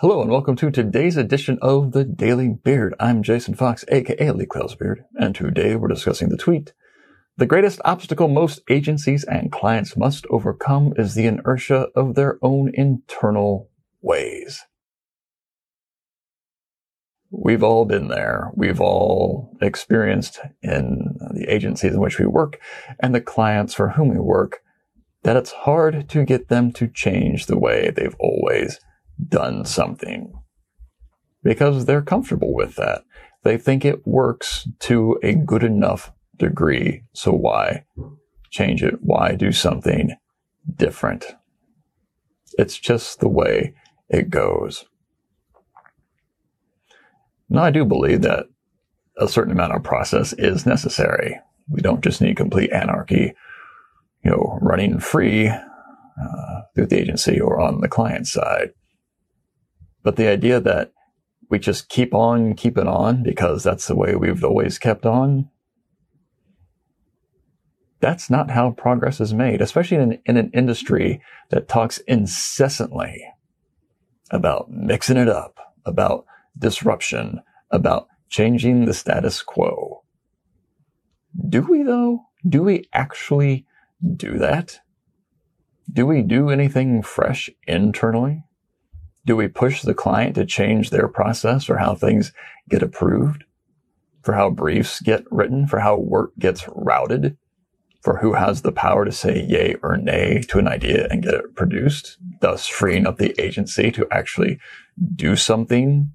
Hello 0.00 0.22
and 0.22 0.30
welcome 0.30 0.54
to 0.54 0.70
today's 0.70 1.16
edition 1.16 1.58
of 1.60 1.90
the 1.90 2.04
Daily 2.04 2.50
Beard. 2.50 2.94
I'm 3.00 3.20
Jason 3.20 3.54
Fox, 3.54 3.84
aka 3.88 4.30
Lee 4.30 4.46
Beard, 4.78 5.04
and 5.16 5.34
today 5.34 5.74
we're 5.74 5.88
discussing 5.88 6.28
the 6.28 6.36
tweet. 6.36 6.72
The 7.36 7.46
greatest 7.46 7.80
obstacle 7.84 8.28
most 8.28 8.60
agencies 8.70 9.24
and 9.24 9.50
clients 9.50 9.96
must 9.96 10.24
overcome 10.30 10.92
is 10.96 11.16
the 11.16 11.26
inertia 11.26 11.88
of 11.96 12.14
their 12.14 12.38
own 12.42 12.70
internal 12.74 13.70
ways. 14.00 14.62
We've 17.32 17.64
all 17.64 17.84
been 17.84 18.06
there. 18.06 18.52
We've 18.54 18.80
all 18.80 19.50
experienced 19.60 20.38
in 20.62 21.18
the 21.34 21.46
agencies 21.48 21.94
in 21.94 22.00
which 22.00 22.20
we 22.20 22.26
work 22.26 22.60
and 23.00 23.12
the 23.12 23.20
clients 23.20 23.74
for 23.74 23.88
whom 23.88 24.10
we 24.10 24.20
work 24.20 24.60
that 25.24 25.36
it's 25.36 25.50
hard 25.50 26.08
to 26.10 26.24
get 26.24 26.46
them 26.46 26.70
to 26.74 26.86
change 26.86 27.46
the 27.46 27.58
way 27.58 27.90
they've 27.90 28.14
always 28.20 28.78
done 29.26 29.64
something 29.64 30.32
because 31.42 31.84
they're 31.84 32.02
comfortable 32.02 32.54
with 32.54 32.76
that. 32.76 33.02
They 33.44 33.56
think 33.56 33.84
it 33.84 34.06
works 34.06 34.68
to 34.80 35.18
a 35.22 35.34
good 35.34 35.62
enough 35.62 36.12
degree. 36.36 37.04
So 37.12 37.32
why 37.32 37.84
change 38.50 38.82
it? 38.82 38.96
Why 39.00 39.34
do 39.34 39.52
something 39.52 40.16
different? 40.76 41.36
It's 42.58 42.78
just 42.78 43.20
the 43.20 43.28
way 43.28 43.74
it 44.08 44.30
goes. 44.30 44.84
Now, 47.48 47.64
I 47.64 47.70
do 47.70 47.84
believe 47.84 48.22
that 48.22 48.46
a 49.16 49.28
certain 49.28 49.52
amount 49.52 49.72
of 49.72 49.82
process 49.82 50.32
is 50.34 50.66
necessary. 50.66 51.40
We 51.68 51.80
don't 51.80 52.02
just 52.02 52.20
need 52.20 52.36
complete 52.36 52.72
anarchy, 52.72 53.34
you 54.24 54.30
know, 54.30 54.58
running 54.60 55.00
free 55.00 55.48
uh, 55.48 56.60
through 56.74 56.86
the 56.86 56.98
agency 56.98 57.40
or 57.40 57.60
on 57.60 57.80
the 57.80 57.88
client 57.88 58.26
side. 58.26 58.70
But 60.02 60.16
the 60.16 60.28
idea 60.28 60.60
that 60.60 60.92
we 61.50 61.58
just 61.58 61.88
keep 61.88 62.14
on 62.14 62.54
keeping 62.54 62.86
on 62.86 63.22
because 63.22 63.62
that's 63.62 63.86
the 63.86 63.96
way 63.96 64.14
we've 64.14 64.44
always 64.44 64.78
kept 64.78 65.06
on, 65.06 65.48
that's 68.00 68.30
not 68.30 68.50
how 68.50 68.70
progress 68.70 69.20
is 69.20 69.34
made, 69.34 69.60
especially 69.60 69.96
in, 69.96 70.18
in 70.24 70.36
an 70.36 70.50
industry 70.54 71.20
that 71.50 71.68
talks 71.68 71.98
incessantly 71.98 73.24
about 74.30 74.70
mixing 74.70 75.16
it 75.16 75.28
up, 75.28 75.58
about 75.84 76.24
disruption, 76.56 77.40
about 77.70 78.08
changing 78.28 78.84
the 78.84 78.94
status 78.94 79.42
quo. 79.42 80.02
Do 81.48 81.62
we 81.62 81.82
though? 81.82 82.22
Do 82.48 82.62
we 82.62 82.88
actually 82.92 83.66
do 84.16 84.38
that? 84.38 84.80
Do 85.90 86.06
we 86.06 86.22
do 86.22 86.50
anything 86.50 87.02
fresh 87.02 87.50
internally? 87.66 88.44
Do 89.28 89.36
we 89.36 89.46
push 89.46 89.82
the 89.82 89.92
client 89.92 90.36
to 90.36 90.46
change 90.46 90.88
their 90.88 91.06
process 91.06 91.68
or 91.68 91.76
how 91.76 91.94
things 91.94 92.32
get 92.70 92.82
approved? 92.82 93.44
For 94.22 94.32
how 94.32 94.48
briefs 94.48 95.00
get 95.00 95.22
written? 95.30 95.66
For 95.66 95.80
how 95.80 95.98
work 95.98 96.30
gets 96.38 96.64
routed? 96.66 97.36
For 98.00 98.16
who 98.16 98.32
has 98.32 98.62
the 98.62 98.72
power 98.72 99.04
to 99.04 99.12
say 99.12 99.44
yay 99.44 99.76
or 99.82 99.98
nay 99.98 100.40
to 100.48 100.58
an 100.58 100.66
idea 100.66 101.08
and 101.10 101.22
get 101.22 101.34
it 101.34 101.54
produced, 101.54 102.16
thus 102.40 102.66
freeing 102.66 103.06
up 103.06 103.18
the 103.18 103.38
agency 103.38 103.90
to 103.90 104.08
actually 104.10 104.58
do 105.14 105.36
something 105.36 106.10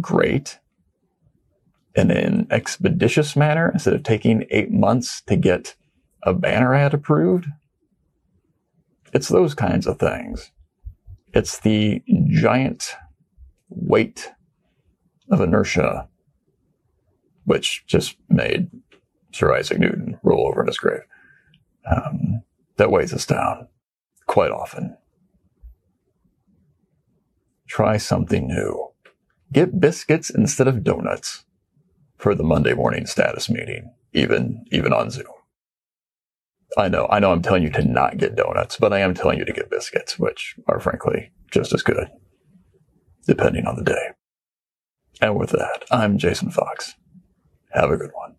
great 0.00 0.60
in 1.94 2.10
an 2.10 2.46
expeditious 2.50 3.36
manner 3.36 3.70
instead 3.70 3.92
of 3.92 4.02
taking 4.02 4.46
eight 4.48 4.70
months 4.70 5.20
to 5.26 5.36
get 5.36 5.76
a 6.22 6.32
banner 6.32 6.72
ad 6.72 6.94
approved? 6.94 7.48
It's 9.12 9.28
those 9.28 9.52
kinds 9.52 9.86
of 9.86 9.98
things. 9.98 10.52
It's 11.32 11.60
the 11.60 12.02
giant 12.28 12.94
weight 13.68 14.32
of 15.30 15.40
inertia, 15.40 16.08
which 17.44 17.84
just 17.86 18.16
made 18.28 18.70
Sir 19.32 19.54
Isaac 19.54 19.78
Newton 19.78 20.18
roll 20.22 20.48
over 20.48 20.62
in 20.62 20.66
his 20.66 20.78
grave. 20.78 21.02
Um, 21.90 22.42
that 22.76 22.90
weighs 22.90 23.12
us 23.12 23.26
down 23.26 23.68
quite 24.26 24.50
often. 24.50 24.96
Try 27.66 27.98
something 27.98 28.48
new. 28.48 28.88
Get 29.52 29.80
biscuits 29.80 30.30
instead 30.30 30.68
of 30.68 30.84
donuts 30.84 31.44
for 32.16 32.34
the 32.34 32.42
Monday 32.42 32.74
morning 32.74 33.06
status 33.06 33.48
meeting, 33.50 33.92
even, 34.12 34.64
even 34.70 34.92
on 34.92 35.10
Zoom. 35.10 35.26
I 36.76 36.88
know, 36.88 37.06
I 37.10 37.18
know 37.18 37.32
I'm 37.32 37.42
telling 37.42 37.62
you 37.62 37.70
to 37.70 37.84
not 37.84 38.18
get 38.18 38.36
donuts, 38.36 38.76
but 38.76 38.92
I 38.92 39.00
am 39.00 39.14
telling 39.14 39.38
you 39.38 39.44
to 39.44 39.52
get 39.52 39.70
biscuits, 39.70 40.18
which 40.18 40.56
are 40.66 40.80
frankly 40.80 41.30
just 41.50 41.72
as 41.72 41.82
good, 41.82 42.08
depending 43.26 43.66
on 43.66 43.76
the 43.76 43.84
day. 43.84 44.08
And 45.20 45.36
with 45.36 45.50
that, 45.50 45.84
I'm 45.90 46.18
Jason 46.18 46.50
Fox. 46.50 46.94
Have 47.72 47.90
a 47.90 47.96
good 47.96 48.10
one. 48.12 48.37